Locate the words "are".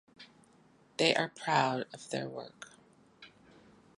1.13-1.29